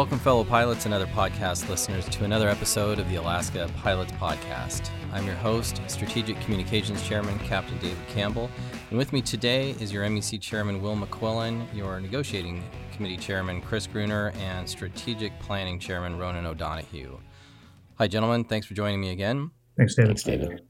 [0.00, 4.88] Welcome, fellow pilots and other podcast listeners, to another episode of the Alaska Pilots Podcast.
[5.12, 8.50] I'm your host, Strategic Communications Chairman Captain David Campbell,
[8.88, 13.86] and with me today is your MEC Chairman Will McQuillen, your Negotiating Committee Chairman Chris
[13.86, 17.20] Gruner, and Strategic Planning Chairman Ronan O'Donoghue.
[17.98, 18.44] Hi, gentlemen.
[18.44, 19.50] Thanks for joining me again.
[19.76, 20.08] Thanks, David.
[20.08, 20.62] Thanks, David.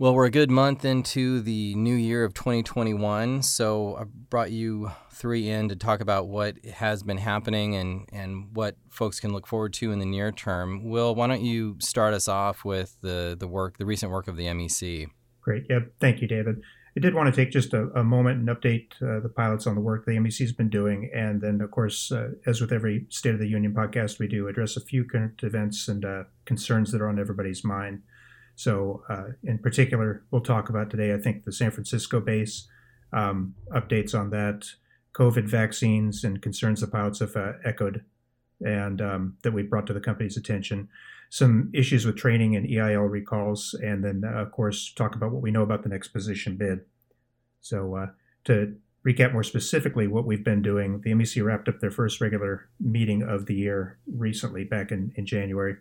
[0.00, 4.90] Well, we're a good month into the new year of 2021, so I brought you
[5.12, 9.46] three in to talk about what has been happening and, and what folks can look
[9.46, 10.84] forward to in the near term.
[10.84, 14.38] Will, why don't you start us off with the, the work, the recent work of
[14.38, 15.08] the MEC?
[15.42, 15.66] Great.
[15.68, 16.62] Yeah, thank you, David.
[16.96, 19.74] I did want to take just a, a moment and update uh, the pilots on
[19.74, 21.10] the work the MEC has been doing.
[21.14, 24.48] And then, of course, uh, as with every State of the Union podcast we do,
[24.48, 28.00] address a few current events and uh, concerns that are on everybody's mind.
[28.60, 32.68] So, uh, in particular, we'll talk about today, I think, the San Francisco base,
[33.10, 34.66] um, updates on that,
[35.14, 38.04] COVID vaccines, and concerns the pilots have uh, echoed
[38.62, 40.90] and um, that we brought to the company's attention.
[41.30, 45.40] Some issues with training and EIL recalls, and then, uh, of course, talk about what
[45.40, 46.80] we know about the next position bid.
[47.62, 48.06] So, uh,
[48.44, 48.76] to
[49.06, 53.22] recap more specifically what we've been doing, the MEC wrapped up their first regular meeting
[53.22, 55.76] of the year recently, back in, in January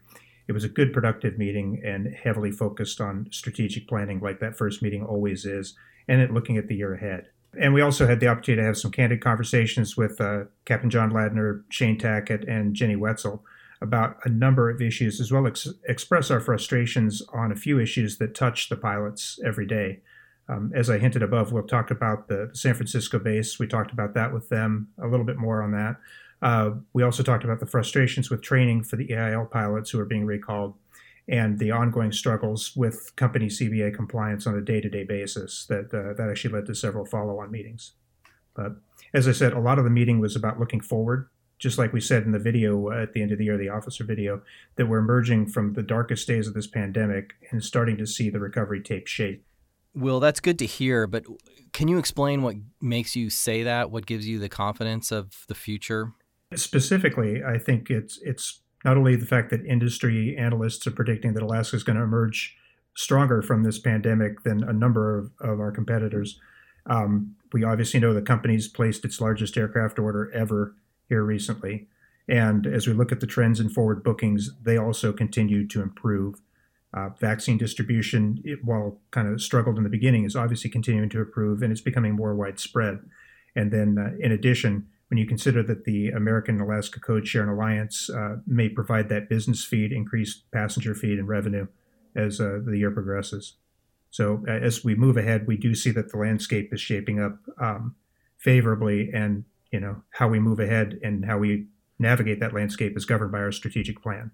[0.50, 4.82] it was a good, productive meeting and heavily focused on strategic planning, like that first
[4.82, 5.76] meeting always is,
[6.08, 7.28] and looking at the year ahead.
[7.62, 11.12] And we also had the opportunity to have some candid conversations with uh, Captain John
[11.12, 13.44] Ladner, Shane Tackett, and Jenny Wetzel
[13.80, 17.80] about a number of issues, as well as ex- express our frustrations on a few
[17.80, 20.00] issues that touch the pilots every day.
[20.48, 23.60] Um, as I hinted above, we'll talk about the San Francisco base.
[23.60, 25.98] We talked about that with them a little bit more on that.
[26.42, 30.06] Uh, we also talked about the frustrations with training for the EIL pilots who are
[30.06, 30.76] being recalled
[31.28, 36.30] and the ongoing struggles with company CBA compliance on a day-to-day basis that uh, that
[36.30, 37.94] actually led to several follow-on meetings.
[38.56, 38.78] But
[39.14, 41.30] as I said, a lot of the meeting was about looking forward,
[41.60, 44.04] just like we said in the video at the end of the year, the officer
[44.04, 44.42] video,
[44.76, 48.40] that we're emerging from the darkest days of this pandemic and starting to see the
[48.40, 49.44] recovery take shape.
[49.96, 51.26] Will, that's good to hear, but
[51.74, 53.92] can you explain what makes you say that?
[53.92, 56.14] What gives you the confidence of the future?
[56.56, 61.44] Specifically, I think it's it's not only the fact that industry analysts are predicting that
[61.44, 62.58] Alaska is going to emerge
[62.96, 66.40] stronger from this pandemic than a number of, of our competitors.
[66.88, 70.76] Um, we obviously know the company's placed its largest aircraft order ever
[71.08, 71.88] here recently.
[72.28, 76.42] And as we look at the trends in forward bookings, they also continue to improve.
[76.92, 81.20] Uh, vaccine distribution, it, while kind of struggled in the beginning, is obviously continuing to
[81.20, 83.00] improve and it's becoming more widespread.
[83.56, 87.52] And then, uh, in addition, when you consider that the American Alaska Code Share and
[87.52, 91.68] Alliance uh, may provide that business feed, increased passenger feed, and revenue
[92.16, 93.56] as uh, the year progresses.
[94.12, 97.40] So uh, as we move ahead, we do see that the landscape is shaping up
[97.60, 97.96] um,
[98.38, 103.06] favorably, and you know how we move ahead and how we navigate that landscape is
[103.06, 104.32] governed by our strategic plan.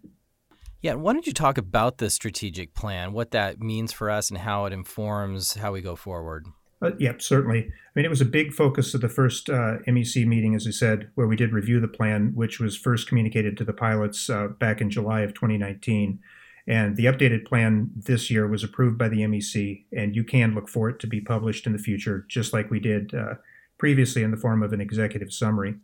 [0.81, 4.39] Yeah, why don't you talk about the strategic plan, what that means for us, and
[4.39, 6.45] how it informs how we go forward?
[6.81, 7.59] Uh, yeah, certainly.
[7.59, 10.71] I mean, it was a big focus of the first uh, MEC meeting, as I
[10.71, 14.47] said, where we did review the plan, which was first communicated to the pilots uh,
[14.47, 16.19] back in July of 2019.
[16.67, 20.67] And the updated plan this year was approved by the MEC, and you can look
[20.67, 23.35] for it to be published in the future, just like we did uh,
[23.77, 25.75] previously in the form of an executive summary.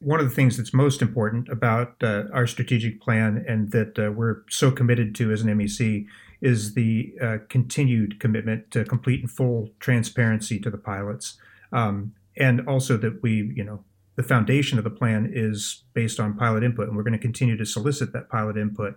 [0.00, 4.12] One of the things that's most important about uh, our strategic plan and that uh,
[4.12, 6.06] we're so committed to as an MEC
[6.40, 11.36] is the uh, continued commitment to complete and full transparency to the pilots,
[11.72, 13.84] um, and also that we, you know,
[14.16, 17.56] the foundation of the plan is based on pilot input, and we're going to continue
[17.56, 18.96] to solicit that pilot input.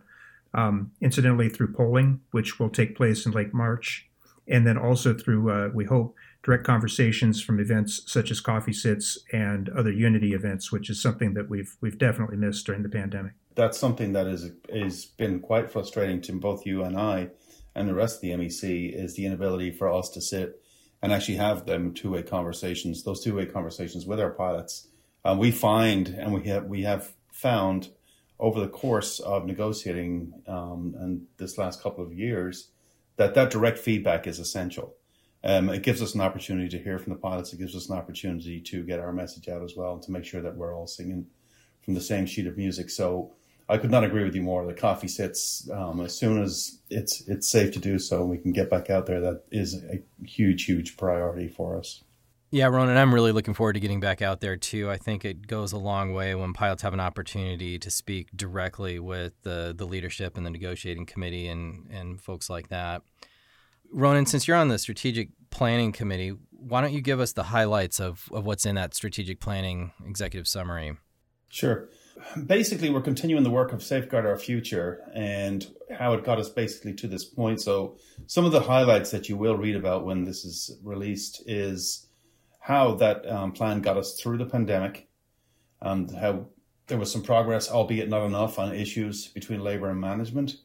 [0.54, 4.10] Um, incidentally, through polling, which will take place in late March,
[4.48, 9.20] and then also through, uh, we hope, direct conversations from events such as coffee sits
[9.32, 13.34] and other unity events, which is something that we've we've definitely missed during the pandemic
[13.56, 17.30] that's something that is is been quite frustrating to both you and I
[17.76, 20.62] and the rest of the MEC is the inability for us to sit
[21.02, 24.88] and actually have them two way conversations, those two way conversations with our pilots.
[25.24, 27.90] Um, we find and we have we have found
[28.40, 32.70] over the course of negotiating um, and this last couple of years
[33.18, 34.96] that that direct feedback is essential.
[35.44, 37.52] Um, it gives us an opportunity to hear from the pilots.
[37.54, 40.26] It gives us an opportunity to get our message out as well and to make
[40.26, 41.26] sure that we're all singing
[41.82, 42.90] from the same sheet of music.
[42.92, 43.34] So
[43.72, 44.66] I could not agree with you more.
[44.66, 48.38] The coffee sits um, as soon as it's it's safe to do so, and we
[48.38, 49.22] can get back out there.
[49.22, 52.04] That is a huge, huge priority for us.
[52.54, 54.90] Yeah, Ronan, I'm really looking forward to getting back out there too.
[54.90, 59.00] I think it goes a long way when pilots have an opportunity to speak directly
[59.00, 63.04] with the the leadership and the negotiating committee and and folks like that.
[63.94, 68.00] Ronan, since you're on the strategic planning committee, why don't you give us the highlights
[68.00, 70.98] of, of what's in that strategic planning executive summary?
[71.50, 71.90] Sure.
[72.46, 75.66] Basically, we're continuing the work of Safeguard Our Future and
[75.98, 77.62] how it got us basically to this point.
[77.62, 77.98] So,
[78.28, 82.08] some of the highlights that you will read about when this is released is
[82.60, 85.08] how that um, plan got us through the pandemic,
[85.82, 86.48] and how
[86.88, 90.56] there was some progress, albeit not enough, on issues between labor and management.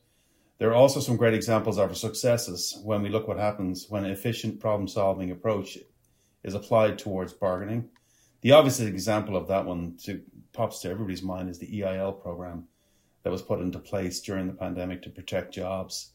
[0.58, 4.04] There are also some great examples of our successes when we look what happens when
[4.04, 5.78] an efficient problem solving approach
[6.42, 7.90] is applied towards bargaining.
[8.40, 10.22] The obvious example of that one to,
[10.56, 12.66] pops to everybody's mind is the EIL program
[13.22, 16.10] that was put into place during the pandemic to protect jobs.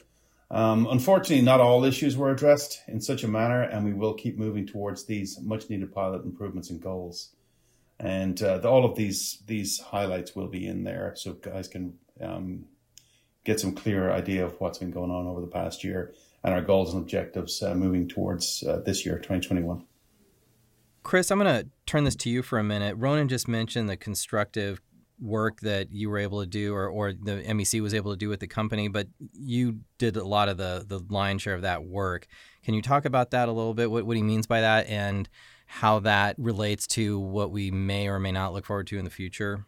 [0.49, 4.37] Um, unfortunately, not all issues were addressed in such a manner, and we will keep
[4.37, 7.35] moving towards these much needed pilot improvements and goals.
[7.99, 11.99] And uh, the, all of these these highlights will be in there, so guys can
[12.19, 12.65] um,
[13.43, 16.61] get some clearer idea of what's been going on over the past year and our
[16.61, 19.85] goals and objectives uh, moving towards uh, this year, 2021.
[21.03, 22.95] Chris, I'm going to turn this to you for a minute.
[22.97, 24.81] Ronan just mentioned the constructive
[25.19, 28.27] work that you were able to do or, or the MEC was able to do
[28.27, 31.83] with the company, but you did a lot of the, the lion's share of that
[31.83, 32.27] work.
[32.63, 33.91] Can you talk about that a little bit?
[33.91, 35.29] What, what he means by that and
[35.67, 39.11] how that relates to what we may or may not look forward to in the
[39.11, 39.65] future?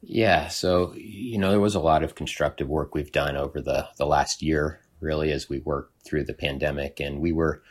[0.00, 3.88] Yeah, so you know there was a lot of constructive work we've done over the
[3.96, 7.62] the last year, really, as we worked through the pandemic, and we were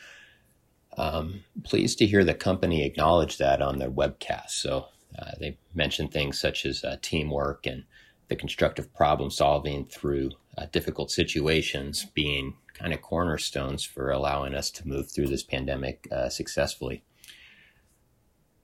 [0.98, 4.50] um, pleased to hear the company acknowledge that on their webcast.
[4.50, 7.84] So uh, they mentioned things such as uh, teamwork and
[8.28, 14.70] the constructive problem solving through uh, difficult situations being kind of cornerstones for allowing us
[14.72, 17.04] to move through this pandemic uh, successfully.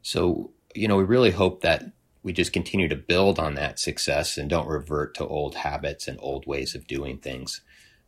[0.01, 1.91] So, you know, we really hope that
[2.23, 6.17] we just continue to build on that success and don't revert to old habits and
[6.21, 7.61] old ways of doing things.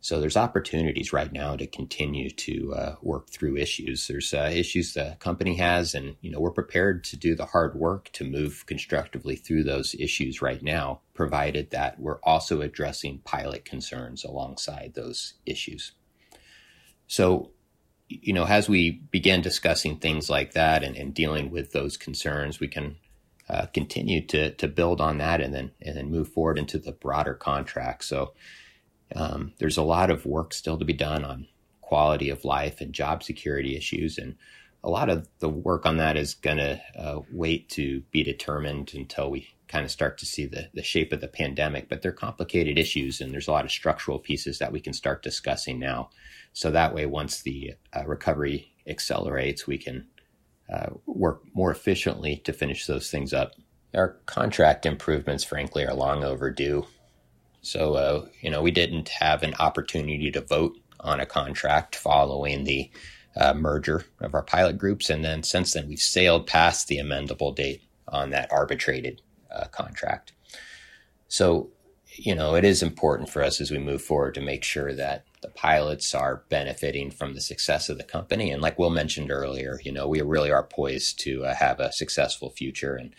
[0.06, 4.06] So there's opportunities right now to continue to uh, work through issues.
[4.06, 7.74] There's uh, issues the company has, and you know we're prepared to do the hard
[7.74, 13.64] work to move constructively through those issues right now, provided that we're also addressing pilot
[13.64, 15.90] concerns alongside those issues.
[17.08, 17.50] So,
[18.08, 22.60] you know, as we begin discussing things like that and, and dealing with those concerns,
[22.60, 22.94] we can
[23.48, 26.92] uh, continue to to build on that and then and then move forward into the
[26.92, 28.04] broader contract.
[28.04, 28.34] So
[29.14, 31.46] um, there's a lot of work still to be done on
[31.80, 34.18] quality of life and job security issues.
[34.18, 34.36] And
[34.82, 38.92] a lot of the work on that is going to uh, wait to be determined
[38.94, 41.88] until we kind of start to see the, the shape of the pandemic.
[41.88, 45.22] But they're complicated issues, and there's a lot of structural pieces that we can start
[45.22, 46.10] discussing now.
[46.52, 50.06] So that way, once the uh, recovery accelerates, we can
[50.72, 53.52] uh, work more efficiently to finish those things up.
[53.94, 56.86] Our contract improvements, frankly, are long overdue.
[57.66, 62.62] So, uh, you know, we didn't have an opportunity to vote on a contract following
[62.62, 62.90] the
[63.36, 65.10] uh, merger of our pilot groups.
[65.10, 69.20] And then since then, we've sailed past the amendable date on that arbitrated
[69.50, 70.32] uh, contract.
[71.26, 71.70] So,
[72.14, 75.24] you know, it is important for us as we move forward to make sure that
[75.42, 78.52] the pilots are benefiting from the success of the company.
[78.52, 81.92] And like Will mentioned earlier, you know, we really are poised to uh, have a
[81.92, 82.94] successful future.
[82.94, 83.12] And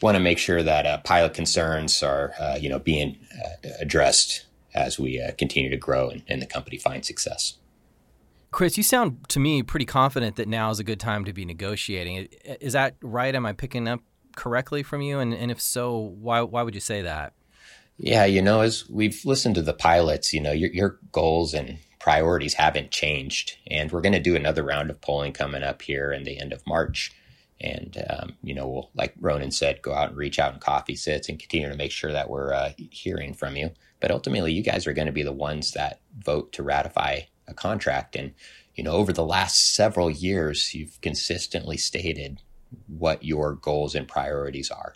[0.00, 4.46] want to make sure that uh, pilot concerns are, uh, you know, being uh, addressed
[4.74, 7.54] as we uh, continue to grow and, and, the company finds success.
[8.50, 11.44] Chris, you sound to me pretty confident that now is a good time to be
[11.44, 12.28] negotiating.
[12.60, 13.34] Is that right?
[13.34, 14.00] Am I picking up
[14.36, 15.18] correctly from you?
[15.18, 17.34] And, and if so, why why would you say that?
[17.98, 21.78] Yeah, you know, as we've listened to the pilots, you know, your, your goals and
[21.98, 26.12] priorities haven't changed, and we're going to do another round of polling coming up here
[26.12, 27.12] in the end of March.
[27.60, 30.94] And, um, you know, we'll, like Ronan said, go out and reach out in coffee
[30.94, 33.70] sits and continue to make sure that we're uh, hearing from you.
[34.00, 37.54] But ultimately, you guys are going to be the ones that vote to ratify a
[37.54, 38.14] contract.
[38.14, 38.32] And,
[38.74, 42.42] you know, over the last several years, you've consistently stated
[42.86, 44.94] what your goals and priorities are.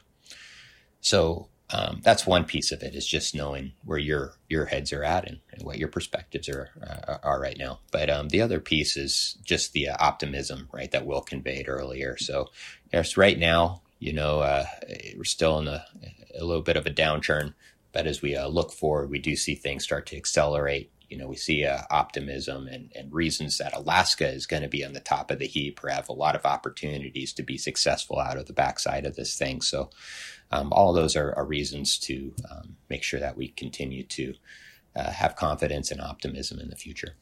[1.00, 5.05] So um, that's one piece of it is just knowing where your your heads are
[5.05, 7.81] at and, and what your perspectives are uh, are right now.
[7.91, 12.17] But um, the other piece is just the uh, optimism, right, that Will conveyed earlier.
[12.19, 12.49] So
[12.93, 14.67] yes, right now, you know, uh,
[15.17, 15.85] we're still in a,
[16.38, 17.55] a little bit of a downturn,
[17.93, 20.91] but as we uh, look forward, we do see things start to accelerate.
[21.12, 24.83] You know, we see uh, optimism and, and reasons that Alaska is going to be
[24.83, 28.19] on the top of the heap or have a lot of opportunities to be successful
[28.19, 29.61] out of the backside of this thing.
[29.61, 29.90] So
[30.50, 34.33] um, all those are, are, reasons to um, make sure that we continue to
[34.97, 37.16] uh, have confidence and optimism in the future.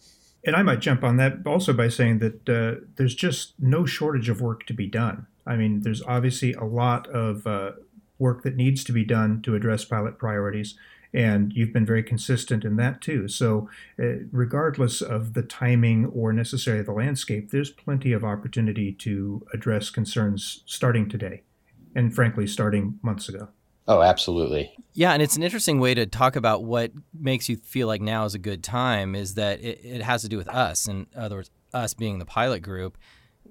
[0.45, 4.29] And I might jump on that also by saying that uh, there's just no shortage
[4.29, 5.27] of work to be done.
[5.45, 7.73] I mean, there's obviously a lot of uh,
[8.21, 10.77] work that needs to be done to address pilot priorities,
[11.13, 13.29] and you've been very consistent in that too.
[13.29, 19.47] So, uh, regardless of the timing or necessarily the landscape, there's plenty of opportunity to
[19.53, 21.43] address concerns starting today
[21.95, 23.49] and frankly, starting months ago.
[23.89, 24.73] Oh, absolutely.
[24.93, 28.25] Yeah, and it's an interesting way to talk about what makes you feel like now
[28.25, 30.87] is a good time is that it, it has to do with us.
[30.87, 32.99] In other words, us being the pilot group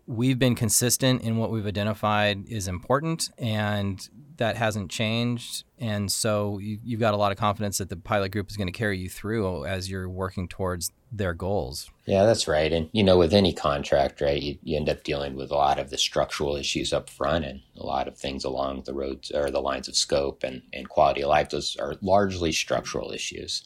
[0.09, 5.65] we've been consistent in what we've identified is important, and that hasn't changed.
[5.77, 8.67] And so you, have got a lot of confidence that the pilot group is going
[8.67, 11.91] to carry you through as you're working towards their goals.
[12.07, 12.73] Yeah, that's right.
[12.73, 15.77] And you know, with any contract, right, you, you end up dealing with a lot
[15.77, 19.51] of the structural issues up front, and a lot of things along the roads or
[19.51, 21.49] the lines of scope and, and quality of life.
[21.49, 23.63] Those are largely structural issues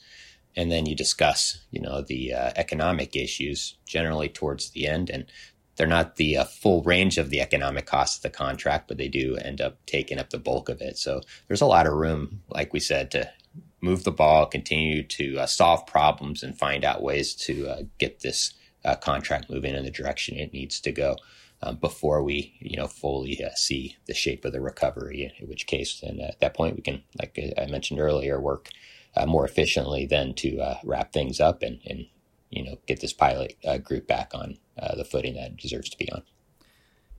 [0.55, 5.25] and then you discuss you know the uh, economic issues generally towards the end and
[5.75, 9.07] they're not the uh, full range of the economic costs of the contract, but they
[9.07, 10.97] do end up taking up the bulk of it.
[10.97, 13.29] So there's a lot of room, like we said, to
[13.81, 18.21] move the ball, continue to uh, solve problems, and find out ways to uh, get
[18.21, 18.53] this
[18.85, 21.15] uh, contract moving in the direction it needs to go.
[21.61, 25.65] Um, before we, you know, fully uh, see the shape of the recovery, in which
[25.65, 28.69] case, then at that point, we can, like I mentioned earlier, work
[29.15, 32.07] uh, more efficiently then to wrap things up and, and
[32.55, 35.89] you know get this pilot uh, group back on uh, the footing that it deserves
[35.89, 36.23] to be on.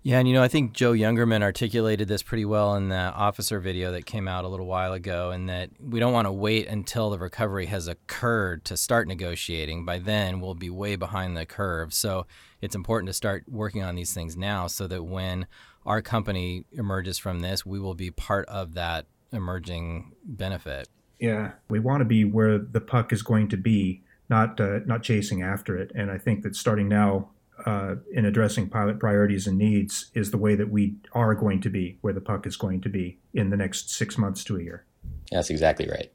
[0.02, 3.58] Yeah, and you know I think Joe Youngerman articulated this pretty well in the officer
[3.58, 6.68] video that came out a little while ago, and that we don't want to wait
[6.68, 9.86] until the recovery has occurred to start negotiating.
[9.86, 11.94] By then, we'll be way behind the curve.
[11.94, 12.26] So
[12.60, 15.46] it's important to start working on these things now, so that when
[15.86, 20.86] our company emerges from this, we will be part of that emerging benefit.
[21.18, 25.02] Yeah, we want to be where the puck is going to be not uh, not
[25.02, 25.92] chasing after it.
[25.94, 27.30] And I think that starting now
[27.66, 31.70] uh, in addressing pilot priorities and needs is the way that we are going to
[31.70, 34.62] be where the puck is going to be in the next six months to a
[34.62, 34.84] year.
[35.30, 36.10] That's exactly right.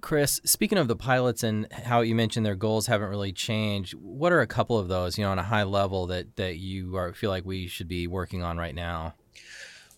[0.00, 4.32] Chris, speaking of the pilots and how you mentioned their goals haven't really changed, what
[4.32, 7.12] are a couple of those, you know, on a high level that that you are,
[7.12, 9.14] feel like we should be working on right now?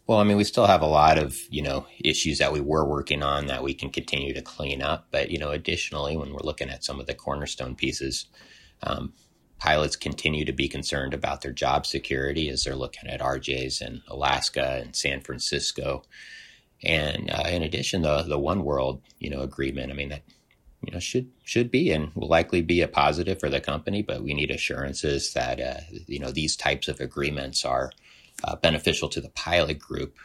[0.07, 2.85] Well, I mean, we still have a lot of, you know, issues that we were
[2.85, 5.07] working on that we can continue to clean up.
[5.11, 8.27] But, you know, additionally, when we're looking at some of the cornerstone pieces,
[8.83, 9.13] um,
[9.59, 14.03] pilots continue to be concerned about their job security as they're looking at RJs in
[14.09, 16.03] Alaska and San Francisco.
[16.83, 19.93] And uh, in addition, the the One World, you know, agreement.
[19.93, 20.23] I mean, that
[20.85, 24.25] you know should should be and will likely be a positive for the company, but
[24.25, 27.93] we need assurances that uh, you know these types of agreements are
[28.45, 30.17] uh, beneficial to the pilot group.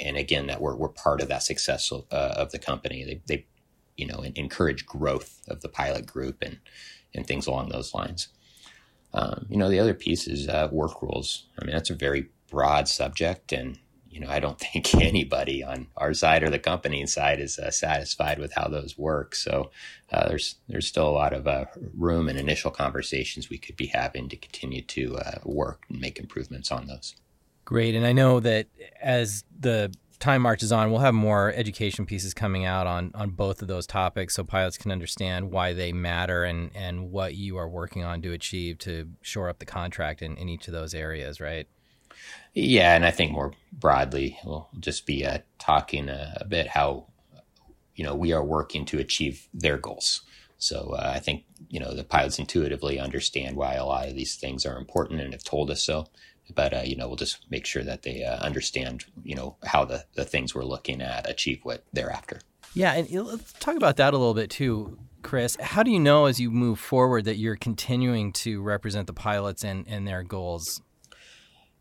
[0.00, 3.04] And again, that we're, we're part of that success uh, of the company.
[3.04, 3.46] They, they,
[3.96, 6.58] you know, encourage growth of the pilot group and,
[7.14, 8.28] and things along those lines.
[9.16, 11.46] Um, you know, the other piece is uh, work rules.
[11.60, 13.78] I mean, that's a very broad subject, and
[14.10, 17.70] you know, I don't think anybody on our side or the company side is uh,
[17.70, 19.34] satisfied with how those work.
[19.34, 19.70] So
[20.12, 21.64] uh, there's there's still a lot of uh,
[21.96, 26.70] room and initial conversations we could be having to continue to work and make improvements
[26.70, 27.14] on those.
[27.66, 27.96] Great.
[27.96, 28.68] And I know that
[29.02, 33.60] as the time marches on, we'll have more education pieces coming out on, on both
[33.60, 37.68] of those topics so pilots can understand why they matter and, and what you are
[37.68, 41.40] working on to achieve to shore up the contract in, in each of those areas,
[41.40, 41.66] right?
[42.54, 47.08] Yeah, and I think more broadly, we'll just be uh, talking a, a, bit how
[47.96, 50.22] you know we are working to achieve their goals.
[50.56, 54.36] So uh, I think you know the pilots intuitively understand why a lot of these
[54.36, 56.06] things are important and have told us so
[56.54, 59.84] but uh, you know we'll just make sure that they uh, understand you know how
[59.84, 62.40] the, the things we're looking at achieve what they're after.
[62.74, 65.56] Yeah and let's talk about that a little bit too chris.
[65.60, 69.64] How do you know as you move forward that you're continuing to represent the pilots
[69.64, 70.82] and, and their goals?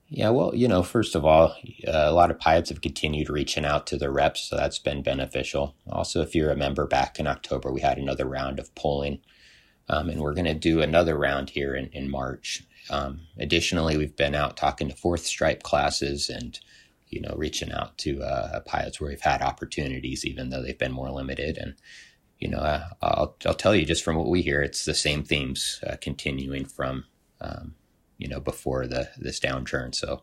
[0.08, 1.56] Yeah well you know first of all
[1.88, 5.02] uh, a lot of pilots have continued reaching out to their reps so that's been
[5.04, 5.76] beneficial.
[5.90, 9.20] Also if you remember back in october we had another round of polling
[9.88, 14.16] um, and we're going to do another round here in, in march um, additionally, we've
[14.16, 16.60] been out talking to fourth stripe classes and
[17.08, 20.92] you know reaching out to uh, pilots where we've had opportunities, even though they've been
[20.92, 21.58] more limited.
[21.58, 21.76] And
[22.40, 25.24] you know, uh, I'll I'll tell you just from what we hear, it's the same
[25.24, 27.06] themes uh, continuing from
[27.42, 27.76] um,
[28.18, 29.94] you know before the this downturn.
[29.94, 30.22] So.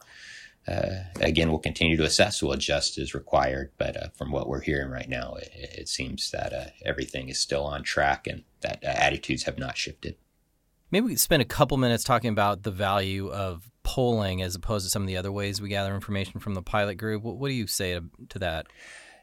[0.69, 2.41] Uh, again, we'll continue to assess.
[2.41, 3.73] We'll adjust as required.
[3.79, 7.65] But uh, from what we're hearing right now, it, it seems that everything is still
[7.65, 10.15] on track and that attitudes have not shifted.
[10.93, 14.85] Maybe we could spend a couple minutes talking about the value of polling as opposed
[14.85, 17.23] to some of the other ways we gather information from the pilot group.
[17.23, 18.67] What, what do you say to, to, that?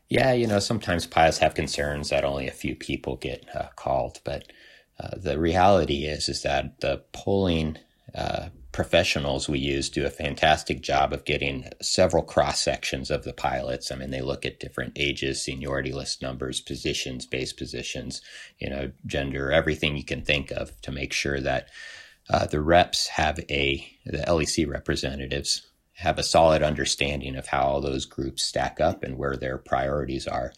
[0.09, 4.19] Yeah, you know, sometimes pilots have concerns that only a few people get uh, called,
[4.23, 4.51] but
[4.99, 7.77] uh, the reality is is that the polling
[8.15, 13.33] uh, professionals we use do a fantastic job of getting several cross sections of the
[13.33, 13.91] pilots.
[13.91, 18.21] I mean, they look at different ages, seniority list numbers, positions, base positions,
[18.59, 21.69] you know, gender, everything you can think of to make sure that
[22.29, 27.81] uh, the reps have a, the LEC representatives have a solid understanding of how all
[27.81, 30.53] those groups stack up and where their priorities are.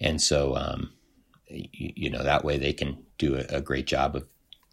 [0.00, 0.92] And so, um,
[1.48, 4.26] you, you, know, that way they can do a, a great job of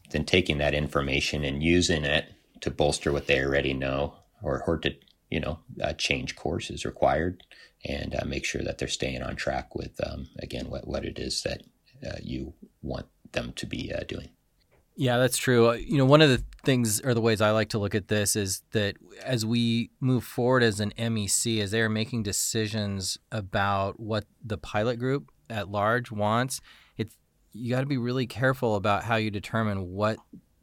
[0.09, 4.77] then taking that information and using it to bolster what they already know or, or
[4.77, 4.93] to,
[5.29, 7.43] you know, uh, change courses required
[7.85, 11.17] and uh, make sure that they're staying on track with, um, again, what, what it
[11.19, 11.63] is that
[12.05, 14.29] uh, you want them to be uh, doing.
[14.95, 15.69] Yeah, that's true.
[15.69, 18.09] Uh, you know, one of the things or the ways I like to look at
[18.09, 23.17] this is that as we move forward as an MEC, as they are making decisions
[23.31, 26.59] about what the pilot group at large wants,
[26.97, 27.15] it's
[27.53, 30.17] you got to be really careful about how you determine what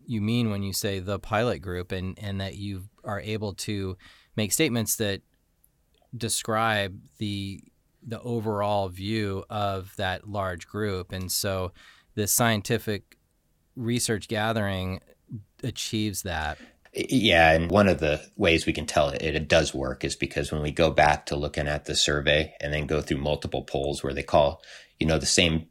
[0.07, 3.97] you mean when you say the pilot group and and that you are able to
[4.37, 5.23] make statements that
[6.17, 7.61] describe the
[8.07, 11.13] the overall view of that large group.
[11.13, 11.73] And so
[12.15, 13.17] the scientific
[13.75, 15.01] research gathering
[15.63, 16.59] achieves that.
[16.95, 20.51] Yeah, and one of the ways we can tell it, it does work is because
[20.51, 24.03] when we go back to looking at the survey and then go through multiple polls
[24.03, 24.63] where they call,
[24.99, 25.67] you know, the same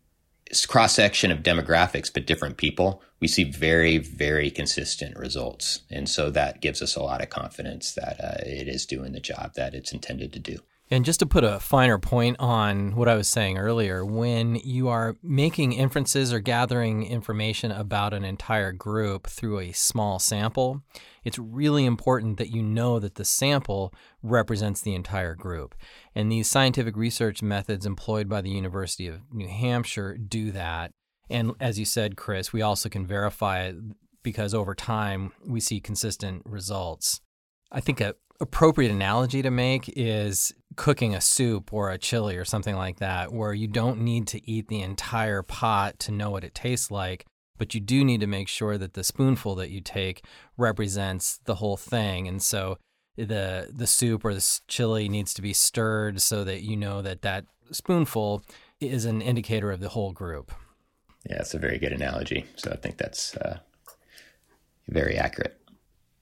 [0.67, 6.29] cross section of demographics but different people, we see very, very consistent results, and so
[6.31, 9.73] that gives us a lot of confidence that uh, it is doing the job that
[9.73, 10.59] it's intended to do.
[10.91, 14.87] And just to put a finer point on what I was saying earlier, when you
[14.87, 20.83] are making inferences or gathering information about an entire group through a small sample,
[21.25, 25.75] it's really important that you know that the sample represents the entire group.
[26.13, 30.91] And these scientific research methods employed by the University of New Hampshire do that.
[31.29, 33.75] And as you said, Chris, we also can verify it
[34.23, 37.19] because over time we see consistent results.
[37.71, 42.45] I think a appropriate analogy to make is cooking a soup or a chili or
[42.45, 46.43] something like that, where you don't need to eat the entire pot to know what
[46.43, 47.25] it tastes like,
[47.57, 50.23] but you do need to make sure that the spoonful that you take
[50.57, 52.27] represents the whole thing.
[52.27, 52.77] And so
[53.17, 57.21] the the soup or the chili needs to be stirred so that you know that
[57.21, 58.43] that spoonful
[58.79, 60.51] is an indicator of the whole group.
[61.29, 62.45] Yeah, it's a very good analogy.
[62.55, 63.59] So I think that's uh,
[64.87, 65.59] very accurate.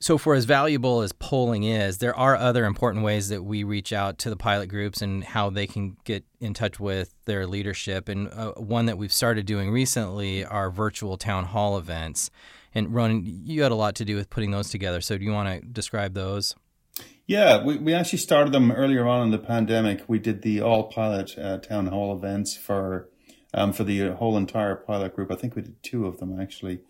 [0.03, 3.93] So, for as valuable as polling is, there are other important ways that we reach
[3.93, 8.09] out to the pilot groups and how they can get in touch with their leadership.
[8.09, 12.29] And uh, one that we've started doing recently are virtual town hall events.
[12.75, 14.99] And Ronan, you had a lot to do with putting those together.
[14.99, 16.53] So, do you want to describe those?
[17.25, 20.03] Yeah, we, we actually started them earlier on in the pandemic.
[20.09, 23.07] We did the all pilot uh, town hall events for
[23.53, 25.31] um, for the whole entire pilot group.
[25.31, 26.81] I think we did two of them actually.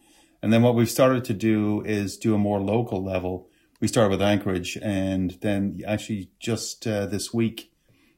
[0.43, 3.47] And then what we've started to do is do a more local level.
[3.79, 7.71] We started with Anchorage, and then actually just uh, this week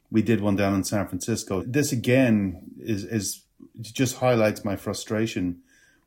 [0.09, 1.61] we did one down in San Francisco.
[1.61, 3.43] This again is is
[3.79, 5.61] just highlights my frustration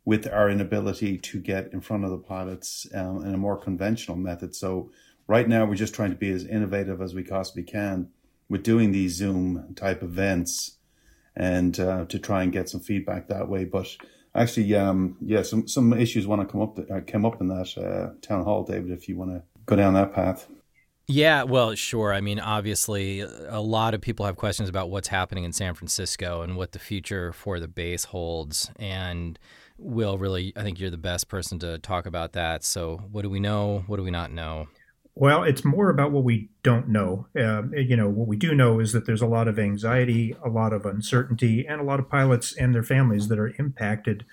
[0.05, 4.17] with our inability to get in front of the pilots um, in a more conventional
[4.17, 4.57] method.
[4.57, 4.91] So
[5.29, 8.09] right now we're just trying to be as innovative as we possibly can
[8.49, 10.79] with doing these Zoom type events
[11.37, 13.65] and uh, to try and get some feedback that way.
[13.65, 13.97] But
[14.41, 17.49] actually, um, yeah, some some issues want to come up that uh, came up in
[17.49, 18.91] that uh, town hall, David.
[18.91, 20.49] If you want to go down that path.
[21.11, 22.13] Yeah, well, sure.
[22.13, 26.43] I mean, obviously, a lot of people have questions about what's happening in San Francisco
[26.43, 28.71] and what the future for the base holds.
[28.79, 29.39] And
[29.79, 32.63] Will, really, I think you're the best person to talk about that.
[32.63, 33.85] So, what do we know?
[33.87, 34.69] What do we not know?
[35.21, 37.27] Well, it's more about what we don't know.
[37.37, 40.49] Um, you know, what we do know is that there's a lot of anxiety, a
[40.49, 44.25] lot of uncertainty, and a lot of pilots and their families that are impacted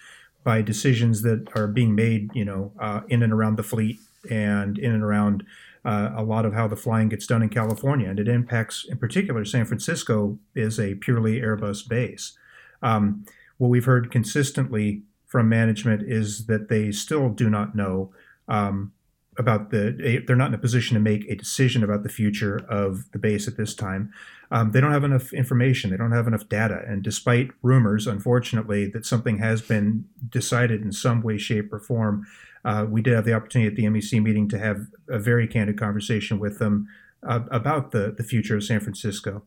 [0.43, 4.78] by decisions that are being made, you know, uh, in and around the fleet and
[4.78, 5.43] in and around
[5.86, 8.08] uh, a lot of how the flying gets done in California.
[8.08, 12.38] And it impacts, in particular, San Francisco is a purely Airbus base.
[12.84, 13.26] Um,
[13.58, 18.13] what we've heard consistently from management is that they still do not know
[18.48, 18.91] um,
[19.38, 23.12] about the they're not in a position to make a decision about the future of
[23.12, 24.12] the base at this time.
[24.52, 25.89] Um, they don't have enough information.
[25.89, 26.84] They don't have enough data.
[26.88, 32.26] And despite rumors unfortunately that something has been decided in some way shape or form
[32.63, 35.78] uh, we did have the opportunity at the mec meeting to have a very candid
[35.78, 36.88] conversation with them
[37.28, 39.43] uh, about the, the future of san francisco.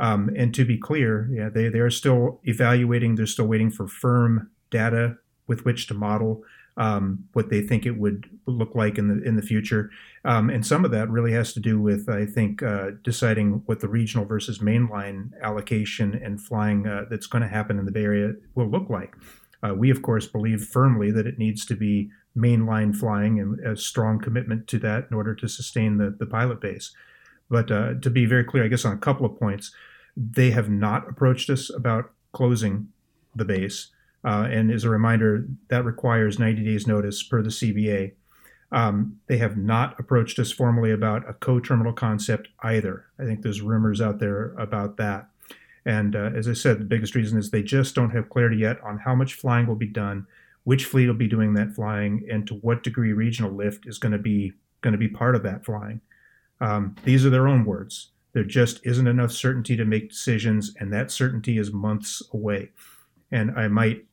[0.00, 3.14] Um, and to be clear yeah, they, they are still evaluating.
[3.14, 6.44] They're still waiting for firm data with which to model
[6.78, 9.90] um, what they think it would look like in the in the future.
[10.24, 13.80] Um, and some of that really has to do with, I think, uh, deciding what
[13.80, 18.04] the regional versus mainline allocation and flying uh, that's going to happen in the Bay
[18.04, 19.14] Area will look like.
[19.62, 23.76] Uh, we, of course, believe firmly that it needs to be mainline flying and a
[23.76, 26.94] strong commitment to that in order to sustain the, the pilot base.
[27.50, 29.72] But uh, to be very clear, I guess on a couple of points,
[30.16, 32.88] they have not approached us about closing
[33.34, 33.88] the base.
[34.28, 38.12] Uh, and as a reminder, that requires 90 days notice per the CBA.
[38.70, 43.06] Um, they have not approached us formally about a co-terminal concept either.
[43.18, 45.30] I think there's rumors out there about that.
[45.86, 48.78] And uh, as I said, the biggest reason is they just don't have clarity yet
[48.82, 50.26] on how much flying will be done,
[50.64, 54.12] which fleet will be doing that flying, and to what degree regional lift is going
[54.12, 56.02] to be going to be part of that flying.
[56.60, 58.10] Um, these are their own words.
[58.34, 62.72] There just isn't enough certainty to make decisions, and that certainty is months away.
[63.32, 64.04] And I might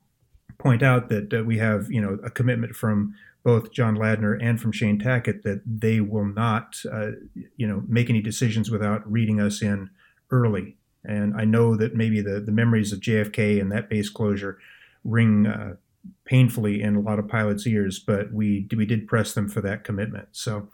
[0.58, 3.14] point out that uh, we have, you know, a commitment from
[3.44, 7.12] both John Ladner and from Shane Tackett that they will not, uh,
[7.58, 9.92] you know, make any decisions without reading us in
[10.32, 10.78] early.
[11.04, 14.58] And I know that maybe the, the memories of JFK and that base closure
[15.04, 15.76] ring uh,
[16.26, 19.84] painfully in a lot of pilots' ears, but we we did press them for that
[19.84, 20.30] commitment.
[20.32, 20.70] So,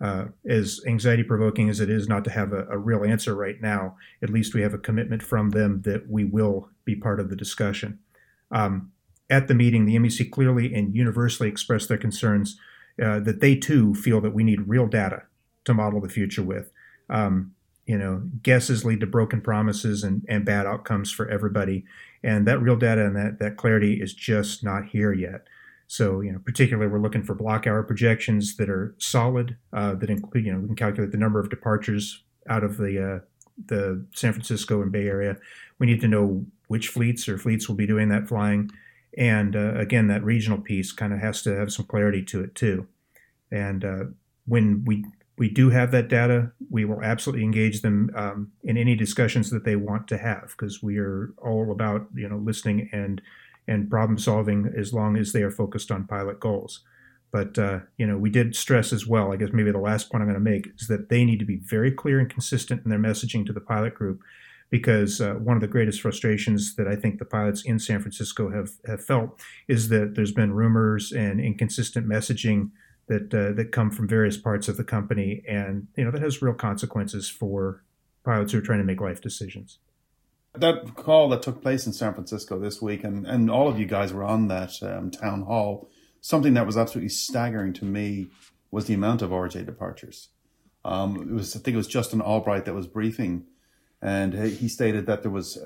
[0.00, 3.60] uh, as anxiety provoking as it is not to have a, a, real answer right
[3.60, 7.28] now, at least we have a commitment from them that we will be part of
[7.28, 7.98] the discussion.
[8.50, 8.92] Um,
[9.30, 12.58] at the meeting, the MEC clearly and universally expressed their concerns
[13.02, 15.22] uh, that they too feel that we need real data
[15.64, 16.70] to model the future with.
[17.08, 17.54] Um,
[17.86, 21.84] you know, guesses lead to broken promises and, and bad outcomes for everybody.
[22.22, 25.46] And that real data and that, that clarity is just not here yet.
[25.86, 30.08] So, you know, particularly we're looking for block hour projections that are solid, uh, that
[30.08, 33.18] include, you know, we can calculate the number of departures out of the uh,
[33.66, 35.36] the San Francisco and Bay Area.
[35.78, 38.70] We need to know which fleets or fleets will be doing that flying.
[39.16, 42.54] And uh, again, that regional piece kind of has to have some clarity to it
[42.54, 42.86] too.
[43.50, 44.04] And uh,
[44.46, 45.04] when we
[45.36, 49.64] we do have that data, we will absolutely engage them um, in any discussions that
[49.64, 53.20] they want to have because we are all about you know listening and
[53.66, 56.80] and problem solving as long as they are focused on pilot goals.
[57.32, 59.32] But uh, you know, we did stress as well.
[59.32, 61.44] I guess maybe the last point I'm going to make is that they need to
[61.44, 64.20] be very clear and consistent in their messaging to the pilot group
[64.70, 68.50] because uh, one of the greatest frustrations that I think the pilots in San Francisco
[68.50, 72.70] have, have felt is that there's been rumors and inconsistent messaging
[73.08, 76.40] that uh, that come from various parts of the company, and you know that has
[76.40, 77.82] real consequences for
[78.24, 79.78] pilots who are trying to make life decisions.
[80.54, 83.86] That call that took place in San Francisco this week, and, and all of you
[83.86, 85.88] guys were on that um, town hall.
[86.20, 88.28] Something that was absolutely staggering to me
[88.70, 90.28] was the amount of RJ departures.
[90.84, 93.46] Um, it was, I think it was Justin Albright that was briefing
[94.02, 95.58] and he stated that there was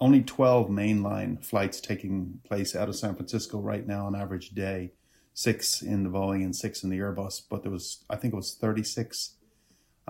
[0.00, 4.92] only 12 mainline flights taking place out of San Francisco right now on average day,
[5.34, 8.36] six in the Boeing and six in the Airbus, but there was, I think it
[8.36, 9.36] was 36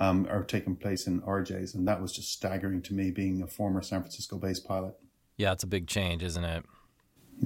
[0.00, 1.74] um, are taking place in RJs.
[1.74, 4.94] And that was just staggering to me being a former San Francisco based pilot.
[5.36, 6.64] Yeah, it's a big change, isn't it?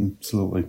[0.00, 0.66] Absolutely.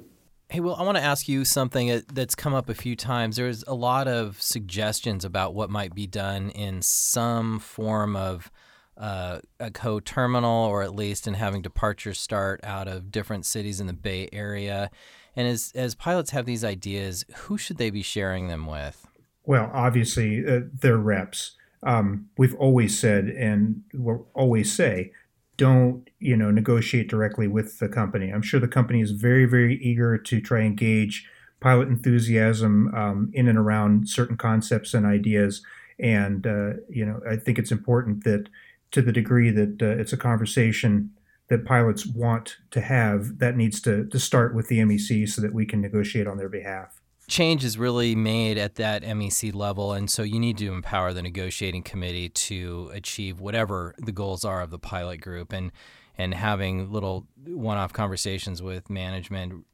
[0.49, 3.35] Hey, well, I want to ask you something that's come up a few times.
[3.35, 8.51] There's a lot of suggestions about what might be done in some form of
[8.97, 13.87] uh, a co-terminal or at least in having departures start out of different cities in
[13.87, 14.89] the Bay Area.
[15.35, 19.05] And as as pilots have these ideas, who should they be sharing them with?
[19.43, 21.55] Well, obviously, uh, their reps.
[21.83, 25.11] Um, we've always said, and we'll always say,
[25.57, 28.29] don't you know negotiate directly with the company.
[28.29, 31.27] I'm sure the company is very, very eager to try and gauge
[31.59, 35.61] pilot enthusiasm um, in and around certain concepts and ideas.
[35.99, 38.49] And uh, you know, I think it's important that
[38.91, 41.11] to the degree that uh, it's a conversation
[41.47, 45.53] that pilots want to have, that needs to, to start with the MEC so that
[45.53, 47.01] we can negotiate on their behalf.
[47.27, 51.21] Change is really made at that MEC level, and so you need to empower the
[51.21, 55.51] negotiating committee to achieve whatever the goals are of the pilot group.
[55.51, 55.71] And
[56.17, 59.65] and having little one-off conversations with management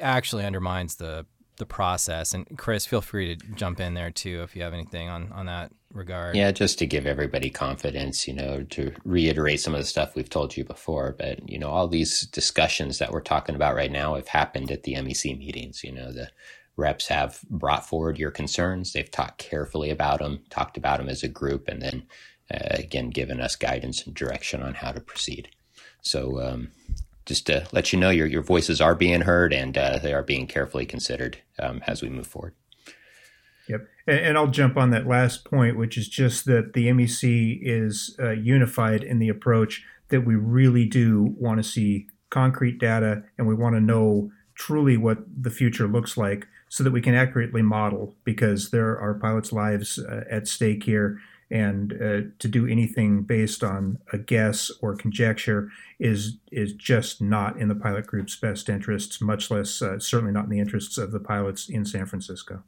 [0.00, 2.34] actually undermines the the process.
[2.34, 5.46] And Chris, feel free to jump in there too if you have anything on on
[5.46, 6.36] that regard.
[6.36, 10.30] Yeah, just to give everybody confidence, you know, to reiterate some of the stuff we've
[10.30, 11.14] told you before.
[11.18, 14.82] But you know, all these discussions that we're talking about right now have happened at
[14.82, 15.82] the MEC meetings.
[15.82, 16.30] You know, the
[16.76, 18.92] reps have brought forward your concerns.
[18.92, 22.06] They've talked carefully about them, talked about them as a group, and then
[22.52, 25.48] uh, again given us guidance and direction on how to proceed.
[26.02, 26.68] So um,
[27.26, 30.22] just to let you know your, your voices are being heard and uh, they are
[30.22, 32.54] being carefully considered um, as we move forward.
[33.68, 33.88] Yep.
[34.06, 38.16] And, and, I'll jump on that last point, which is just that the MEC is
[38.20, 43.48] uh, unified in the approach that we really do want to see concrete data and
[43.48, 47.62] we want to know truly what the future looks like so that we can accurately
[47.62, 51.18] model because there are pilots' lives uh, at stake here
[51.50, 57.56] and uh, to do anything based on a guess or conjecture is is just not
[57.58, 61.12] in the pilot group's best interests, much less uh, certainly not in the interests of
[61.12, 62.62] the pilots in San Francisco.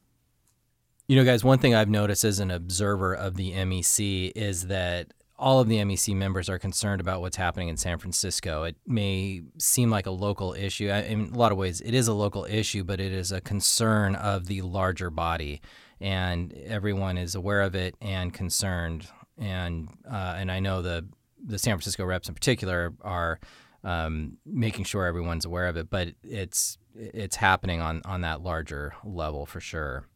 [1.08, 5.14] You know, guys, one thing I've noticed as an observer of the MEC is that
[5.38, 8.64] all of the MEC members are concerned about what's happening in San Francisco.
[8.64, 10.90] It may seem like a local issue.
[10.90, 14.16] In a lot of ways, it is a local issue, but it is a concern
[14.16, 15.60] of the larger body,
[16.00, 19.06] and everyone is aware of it and concerned.
[19.36, 21.06] And uh, and I know the
[21.44, 23.38] the San Francisco reps in particular are
[23.84, 28.94] um, making sure everyone's aware of it, but it's it's happening on on that larger
[29.04, 30.06] level for sure.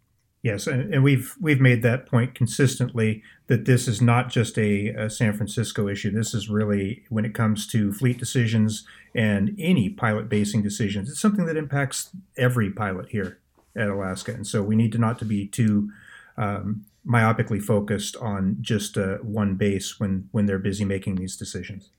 [0.42, 4.88] Yes, and, and, we've we've made that point consistently that this is not just a,
[4.88, 6.10] a, San Francisco issue.
[6.10, 11.08] This is really when it comes to fleet decisions and any pilot basing decisions.
[11.08, 13.38] It's something that impacts every pilot here
[13.76, 15.90] at Alaska, and so we need to not to be too
[16.36, 21.90] um, myopically focused on just uh, one base when when they're busy making these decisions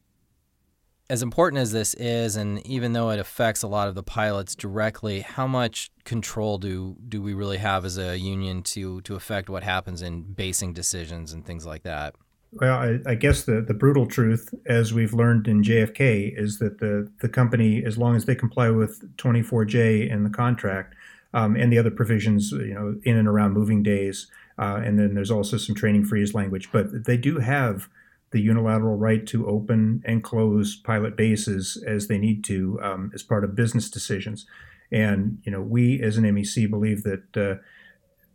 [1.10, 4.56] as important as this is, and even though it affects a lot of the pilots
[4.56, 9.50] directly, how much control do do we really have as a union to to affect
[9.50, 12.16] what happens in basing decisions and things like that?
[12.54, 16.78] Well, I, I, guess the, the brutal truth, as we've learned in JFK, is that
[16.78, 20.94] the, the company, as long as they comply with 24J in the contract
[21.34, 25.16] um, and the other provisions, you know, in and around moving days, uh, and then
[25.16, 27.90] there's also some training freeze language, but they do have
[28.32, 33.24] the unilateral right to open and close pilot bases as they need to um, as
[33.24, 34.46] part of business decisions.
[34.92, 37.62] And you know, we as an MEC believe that uh,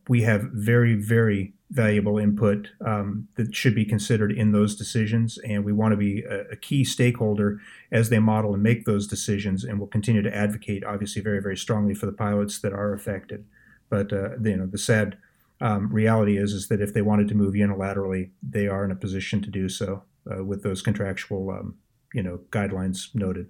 [0.08, 5.64] we have very, very valuable input um, that should be considered in those decisions, and
[5.64, 7.60] we want to be a, a, key stakeholder
[7.92, 9.64] as they model and make those decisions.
[9.64, 13.44] And we'll continue to advocate, obviously, very, very strongly for the pilots that are affected.
[13.90, 15.18] But uh, you know, the sad
[15.60, 18.96] um, reality is is that if they wanted to move unilaterally, they are in a
[18.96, 21.76] position to do so uh, with those contractual, um,
[22.14, 23.48] you know, guidelines noted.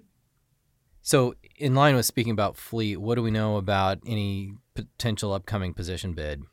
[1.01, 5.73] So, in line with speaking about fleet, what do we know about any potential upcoming
[5.73, 6.43] position bid?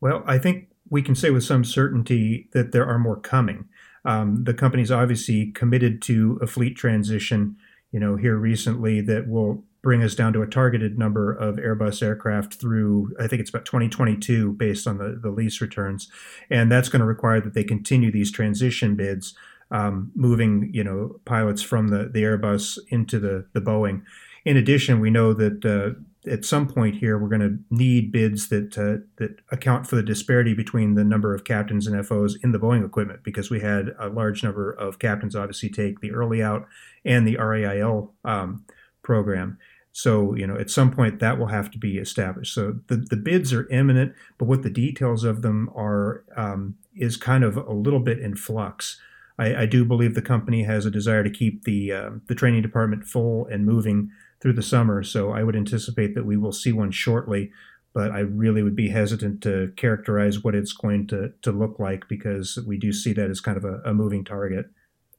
[0.00, 3.68] Well, I think we can say with some certainty that there are more coming.
[4.04, 7.56] Um, the company's obviously committed to a fleet transition,
[7.90, 12.02] you know, here recently that will bring us down to a targeted number of Airbus
[12.02, 16.10] aircraft through, I think it's about 2022 based on the, the lease returns.
[16.50, 19.34] And that's going to require that they continue these transition bids,
[19.70, 24.02] um, moving, you know, pilots from the, the Airbus into the, the Boeing.
[24.46, 28.48] In addition, we know that uh, at some point here, we're going to need bids
[28.48, 32.52] that uh, that account for the disparity between the number of captains and FOs in
[32.52, 36.42] the Boeing equipment, because we had a large number of captains obviously take the early
[36.42, 36.66] out
[37.04, 38.64] and the RAIL um,
[39.02, 39.58] program.
[39.92, 42.52] So, you know, at some point that will have to be established.
[42.52, 47.16] So the, the bids are imminent, but what the details of them are um, is
[47.16, 49.00] kind of a little bit in flux.
[49.38, 52.62] I, I, do believe the company has a desire to keep the uh, the training
[52.62, 54.10] department full and moving
[54.44, 55.02] through the summer.
[55.02, 57.50] So I would anticipate that we will see one shortly,
[57.94, 62.06] but I really would be hesitant to characterize what it's going to, to look like
[62.08, 64.66] because we do see that as kind of a, a moving target.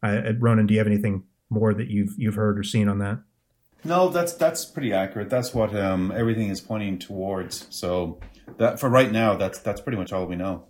[0.04, 3.24] I, Ronan, do you have anything more that you've you've heard or seen on that?
[3.84, 5.32] No, that's that's pretty accurate.
[5.32, 7.66] That's what um, everything is pointing towards.
[7.76, 8.20] So
[8.60, 10.68] that for right now, that's that's pretty much all we know.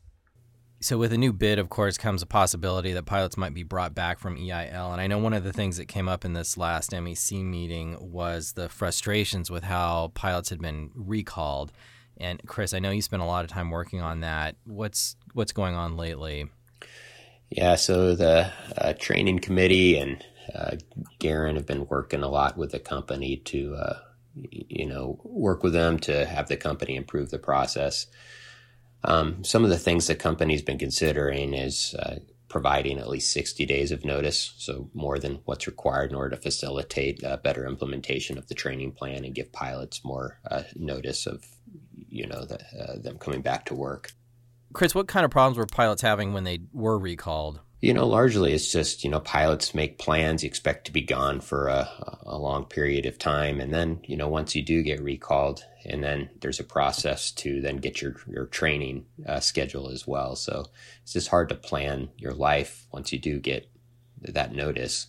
[0.85, 3.95] So with a new bid, of course, comes a possibility that pilots might be brought
[3.95, 4.91] back from EIL.
[4.91, 7.97] And I know one of the things that came up in this last MEC meeting
[7.99, 11.71] was the frustrations with how pilots had been recalled.
[12.17, 14.57] And Chris, I know you spent a lot of time working on that.
[14.63, 16.51] What's what's going on lately?
[17.49, 20.75] Yeah, so the uh, training committee and uh,
[21.17, 23.99] Garen have been working a lot with the company to, uh,
[24.51, 28.05] you know, work with them to have the company improve the process.
[29.05, 33.65] Um, some of the things the company's been considering is uh, providing at least 60
[33.65, 38.47] days of notice, so more than what's required in order to facilitate better implementation of
[38.47, 41.45] the training plan and give pilots more uh, notice of,
[42.09, 44.13] you know, the, uh, them coming back to work.
[44.73, 47.61] Chris, what kind of problems were pilots having when they were recalled?
[47.81, 51.39] You know, largely it's just, you know, pilots make plans, you expect to be gone
[51.39, 51.89] for a,
[52.23, 53.59] a long period of time.
[53.59, 57.61] And then, you know, once you do get recalled, and then there's a process to
[57.61, 60.35] then get your, your training uh, schedule as well.
[60.35, 60.65] So
[61.03, 63.69] it's just hard to plan your life once you do get
[64.21, 65.07] that notice.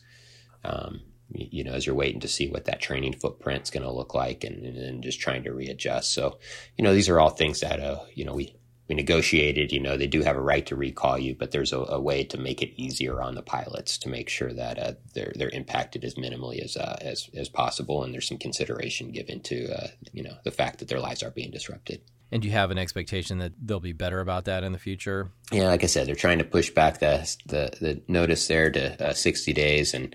[0.65, 1.01] Um,
[1.31, 4.45] you know, as you're waiting to see what that training footprint's going to look like
[4.45, 6.13] and, and, just trying to readjust.
[6.15, 6.39] So,
[6.77, 8.55] you know, these are all things that, uh, you know, we,
[8.89, 11.79] we negotiated, you know, they do have a right to recall you, but there's a,
[11.79, 15.33] a way to make it easier on the pilots to make sure that uh, they're
[15.35, 19.73] they're impacted as minimally as uh, as as possible, and there's some consideration given to
[19.73, 22.01] uh, you know the fact that their lives are being disrupted.
[22.31, 25.31] And you have an expectation that they'll be better about that in the future?
[25.53, 29.11] Yeah, like I said, they're trying to push back the the, the notice there to
[29.11, 30.15] uh, 60 days, and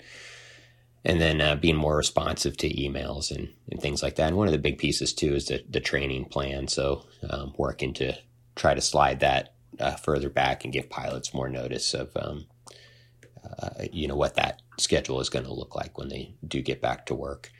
[1.03, 4.27] and then uh, being more responsive to emails and, and things like that.
[4.27, 6.67] And one of the big pieces too is the, the training plan.
[6.67, 8.13] So um, working to
[8.55, 12.45] try to slide that uh, further back and give pilots more notice of um,
[13.59, 16.81] uh, you know what that schedule is going to look like when they do get
[16.81, 17.51] back to work.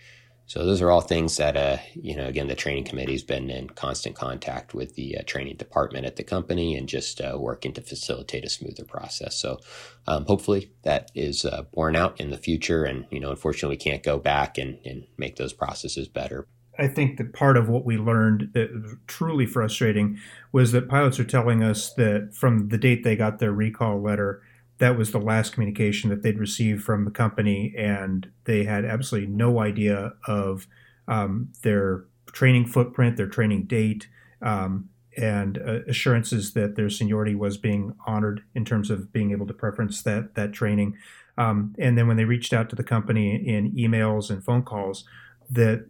[0.52, 3.70] So those are all things that, uh, you know, again, the training committee's been in
[3.70, 7.82] constant contact with the uh, training department at the company and just uh, working to
[7.82, 9.38] facilitate a smoother process.
[9.38, 9.62] So
[10.08, 12.84] um, hopefully that is uh, borne out in the future.
[12.84, 16.48] And, you know, unfortunately, we can't go back and, and make those processes better.
[16.80, 20.18] I think that part of what we learned that was truly frustrating
[20.52, 24.42] was that pilots are telling us that from the date they got their recall letter,
[24.78, 29.30] that was the last communication that they'd received from the company, and they had absolutely
[29.30, 30.66] no idea of
[31.08, 34.08] um, their training footprint, their training date,
[34.42, 39.46] um, and uh, assurances that their seniority was being honored in terms of being able
[39.46, 40.98] to preference that that training.
[41.38, 45.04] Um, and then when they reached out to the company in emails and phone calls,
[45.50, 45.86] that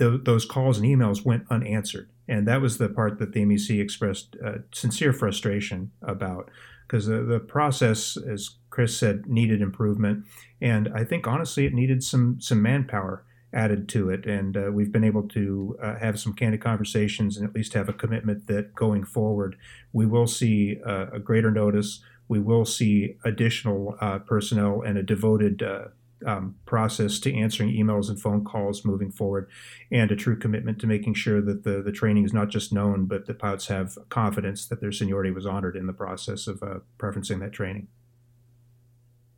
[0.00, 2.10] those calls and emails went unanswered.
[2.26, 6.50] And that was the part that the MEC expressed uh, sincere frustration about
[6.86, 10.24] because the, the process, as Chris said, needed improvement.
[10.60, 14.26] And I think honestly, it needed some some manpower added to it.
[14.26, 17.88] And uh, we've been able to uh, have some candid conversations and at least have
[17.88, 19.56] a commitment that going forward,
[19.92, 22.00] we will see uh, a greater notice.
[22.28, 25.86] We will see additional uh, personnel and a devoted uh,
[26.26, 29.48] um, process to answering emails and phone calls moving forward,
[29.90, 33.06] and a true commitment to making sure that the, the training is not just known,
[33.06, 36.80] but the pilots have confidence that their seniority was honored in the process of uh,
[36.98, 37.88] preferencing that training.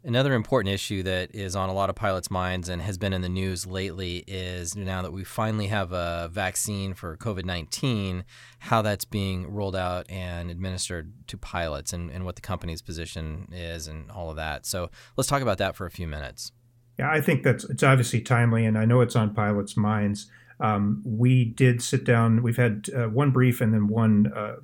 [0.04, 3.22] Another important issue that is on a lot of pilots' minds and has been in
[3.22, 8.24] the news lately is now that we finally have a vaccine for COVID 19,
[8.58, 13.46] how that's being rolled out and administered to pilots and, and what the company's position
[13.52, 14.66] is and all of that.
[14.66, 16.50] So let's talk about that for a few minutes.
[16.98, 20.30] Yeah, I think that's it's obviously timely, and I know it's on pilots' minds.
[20.60, 22.42] Um, we did sit down.
[22.42, 24.56] We've had uh, one brief and then one uh,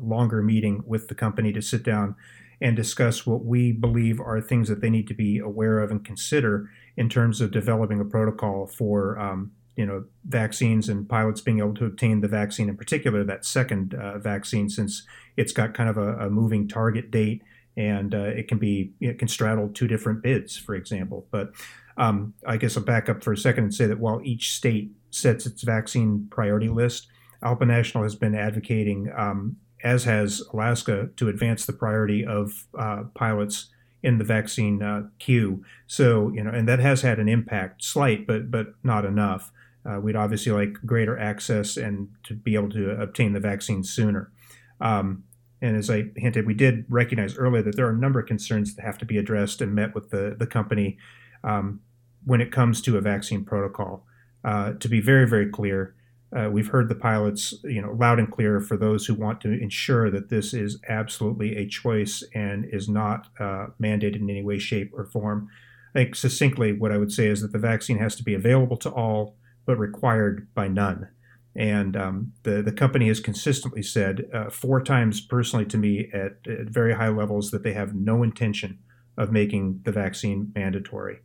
[0.00, 2.16] longer meeting with the company to sit down
[2.60, 6.04] and discuss what we believe are things that they need to be aware of and
[6.04, 11.58] consider in terms of developing a protocol for um, you know vaccines and pilots being
[11.58, 15.90] able to obtain the vaccine in particular that second uh, vaccine since it's got kind
[15.90, 17.42] of a, a moving target date
[17.76, 21.26] and uh, it can be it can straddle two different bids, for example.
[21.30, 21.52] But
[21.96, 24.90] um, I guess I'll back up for a second and say that while each state
[25.10, 27.08] sets its vaccine priority list,
[27.42, 33.04] ALPA National has been advocating, um, as has Alaska, to advance the priority of uh,
[33.14, 33.70] pilots
[34.02, 35.64] in the vaccine uh, queue.
[35.86, 39.50] So you know, and that has had an impact, slight, but but not enough.
[39.86, 44.32] Uh, we'd obviously like greater access and to be able to obtain the vaccine sooner.
[44.80, 45.24] Um,
[45.64, 48.74] and as I hinted, we did recognize earlier that there are a number of concerns
[48.74, 50.98] that have to be addressed and met with the, the company
[51.42, 51.80] um,
[52.26, 54.04] when it comes to a vaccine protocol.
[54.44, 55.94] Uh, to be very, very clear,
[56.36, 59.52] uh, we've heard the pilots, you know, loud and clear for those who want to
[59.52, 64.58] ensure that this is absolutely a choice and is not uh, mandated in any way,
[64.58, 65.48] shape, or form.
[65.94, 68.76] I think succinctly, what I would say is that the vaccine has to be available
[68.78, 71.08] to all, but required by none.
[71.56, 76.38] And um, the the company has consistently said uh, four times personally to me at,
[76.46, 78.78] at, very high levels that they have no intention
[79.16, 81.20] of making the vaccine mandatory.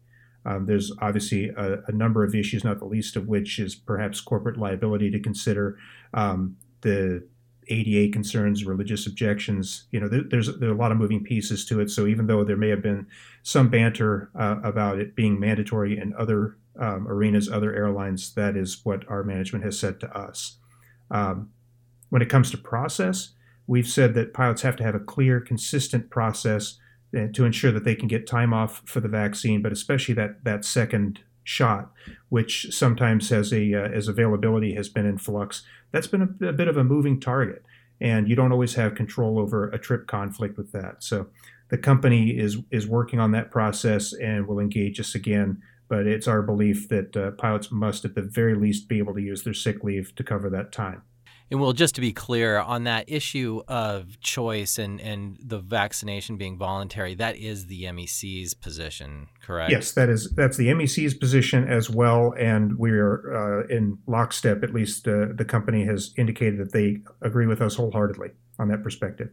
[0.46, 4.22] Um, there's obviously a, a, number of issues, not the least of which is perhaps
[4.22, 5.78] corporate liability to consider.
[6.14, 7.28] Um, the
[7.68, 9.86] ADA concerns, religious objections.
[9.92, 11.90] You know, there, there's there are a lot of moving pieces to it.
[11.90, 13.08] So even though there may have been
[13.44, 18.82] some banter uh, about it being mandatory in other um, arenas, other airlines, that is
[18.84, 20.58] what our management has said to us.
[21.12, 21.50] Um,
[22.10, 23.34] when it comes to process,
[23.68, 26.78] we've said that pilots have to have a clear, consistent process
[27.16, 30.44] uh, to ensure that they can get time off for the vaccine, but especially that
[30.44, 31.92] that second shot,
[32.30, 35.64] which sometimes as a uh, as availability has been in flux.
[35.92, 37.64] That's been a, a, bit of a moving target,
[38.00, 41.04] and you don't always have control over a trip conflict with that.
[41.04, 41.28] So
[41.70, 45.62] the company is is working on that process and will engage us again.
[45.90, 49.22] But it's our belief that uh, pilots must, at the very least, be able to
[49.22, 51.02] use their sick leave to cover that time.
[51.52, 56.38] And well, just to be clear on that issue of choice and, and the vaccination
[56.38, 59.72] being voluntary, that is the MEC's position, correct?
[59.72, 64.64] Yes, that is that's the MEC's position as well, and we are uh, in lockstep.
[64.64, 68.30] At least uh, the company has indicated that they agree with us wholeheartedly
[68.60, 69.30] on that perspective.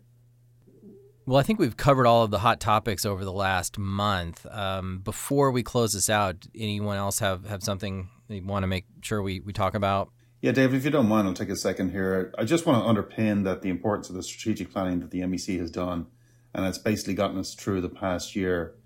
[1.28, 4.46] Well, I think we've covered all of the hot topics over the last month.
[4.48, 8.84] Um, before we close this out, anyone else have, have something they want to make
[9.00, 10.12] sure we, we talk about?
[10.40, 12.32] Yeah, David, if you don't mind, I'll take a second here.
[12.38, 15.58] I just want to underpin that the importance of the strategic planning that the MEC
[15.58, 16.06] has done,
[16.54, 18.76] and it's basically gotten us through the past year,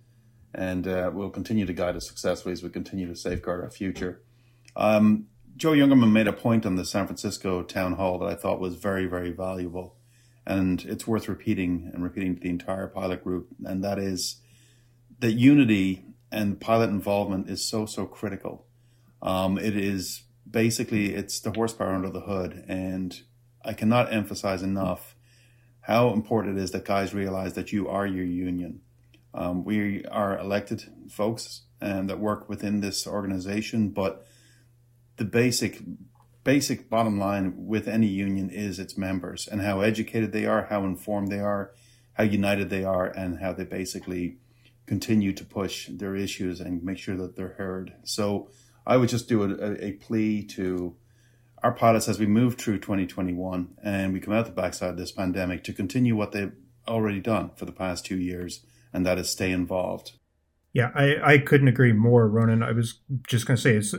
[0.55, 4.22] and uh, will continue to guide us successfully as we continue to safeguard our future.
[4.76, 5.26] Um,
[5.57, 8.76] Joe Youngerman made a point on the San Francisco town hall that I thought was
[8.76, 9.97] very, very valuable,
[10.47, 14.36] and it's worth repeating and repeating to the entire pilot group, and that is
[15.20, 18.66] that unity and pilot involvement is so so critical.
[19.22, 23.20] Um, it is basically it's the horsepower under the hood, and
[23.64, 25.14] I cannot emphasize enough
[25.82, 28.80] how important it is that guys realize that you are your union.
[29.32, 34.26] Um, we are elected folks and that work within this organization, but
[35.16, 35.80] the basic
[36.45, 40.84] basic bottom line with any union is its members and how educated they are, how
[40.84, 41.72] informed they are,
[42.14, 44.38] how united they are, and how they basically
[44.86, 47.95] continue to push their issues and make sure that they're heard.
[48.05, 48.51] So
[48.86, 50.97] I would just do a, a plea to
[51.62, 55.12] our pilots as we move through 2021 and we come out the backside of this
[55.12, 56.55] pandemic to continue what they've
[56.88, 60.12] already done for the past two years, and that is stay involved.
[60.72, 62.62] Yeah, I, I couldn't agree more, Ronan.
[62.62, 63.95] I was just going to say it's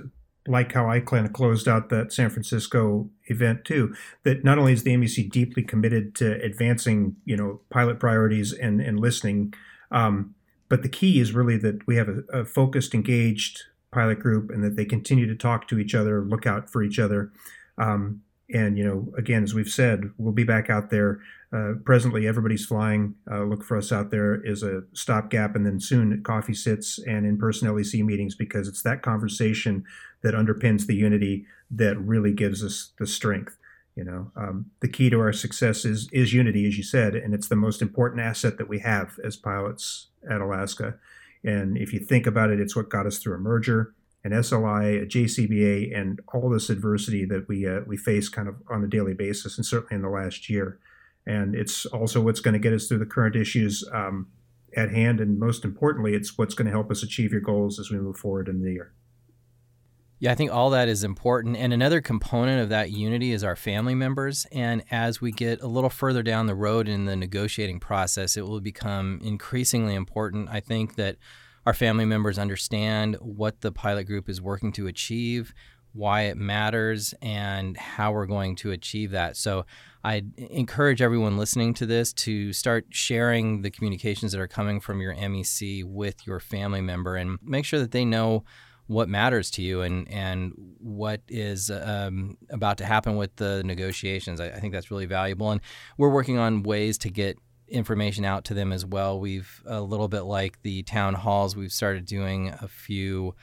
[0.47, 3.93] like how I kind of closed out that San Francisco event too.
[4.23, 8.81] That not only is the MEC deeply committed to advancing, you know, pilot priorities and
[8.81, 9.53] and listening,
[9.91, 10.33] um,
[10.69, 14.63] but the key is really that we have a, a, focused, engaged pilot group, and
[14.63, 17.31] that they continue to talk to each other, look out for each other.
[17.77, 18.21] Um,
[18.53, 21.19] and you know, again, as we've said, we'll be back out there.
[21.53, 23.15] Uh, presently, everybody's flying.
[23.29, 27.25] Uh, look for us out there as a stopgap, and then soon coffee sits and
[27.25, 29.83] in-person LEC meetings because it's that conversation
[30.21, 33.57] that underpins the unity that really gives us the strength.
[33.95, 37.33] You know, um, the key to our success is is unity, as you said, and
[37.33, 40.95] it's the most important asset that we have as pilots at Alaska.
[41.43, 43.93] And if you think about it, it's what got us through a merger
[44.23, 48.55] an SLI, a JCBA, and all this adversity that we uh, we face kind of
[48.69, 50.79] on a daily basis, and certainly in the last year.
[51.25, 54.27] And it's also what's going to get us through the current issues um,
[54.75, 57.91] at hand, and most importantly, it's what's going to help us achieve your goals as
[57.91, 58.93] we move forward in the year.
[60.21, 61.57] Yeah, I think all that is important.
[61.57, 64.45] And another component of that unity is our family members.
[64.51, 68.45] And as we get a little further down the road in the negotiating process, it
[68.45, 70.47] will become increasingly important.
[70.51, 71.17] I think that
[71.65, 75.53] our family members understand what the pilot group is working to achieve,
[75.93, 79.37] why it matters, and how we're going to achieve that.
[79.37, 79.65] So
[80.03, 85.01] I encourage everyone listening to this to start sharing the communications that are coming from
[85.01, 88.43] your MEC with your family member and make sure that they know
[88.87, 94.41] what matters to you and and what is um, about to happen with the negotiations.
[94.41, 95.61] I, I, think that's really valuable, and
[95.97, 97.37] we're working on ways to get
[97.71, 99.19] information out to them as well.
[99.19, 101.55] We've a little bit like the town halls.
[101.55, 103.35] We've started doing a few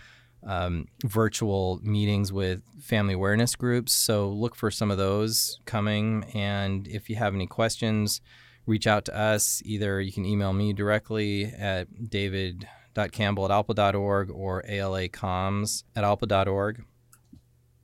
[0.46, 3.92] um, virtual meetings with family awareness groups.
[3.92, 6.24] So look for some of those coming.
[6.34, 8.20] And if you have any questions,
[8.66, 9.62] reach out to us.
[9.64, 16.84] Either you can email me directly at david.campbell at alpa.org or alacoms at alpa.org.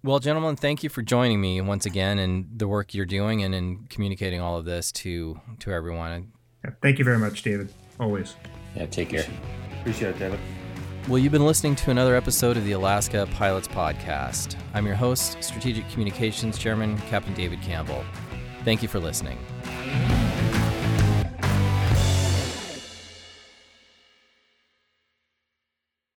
[0.04, 3.54] Well, gentlemen, thank you for joining me once again and the work you're doing and
[3.54, 6.30] in communicating all of this to to everyone.
[6.62, 7.72] Yeah, thank you very much, David.
[7.98, 8.36] Always.
[8.76, 9.24] Yeah, take care.
[9.80, 10.40] Appreciate it, David.
[11.08, 14.56] Well, you've been listening to another episode of the Alaska Pilots Podcast.
[14.74, 18.04] I'm your host, Strategic Communications Chairman, Captain David Campbell.
[18.62, 19.38] Thank you for listening.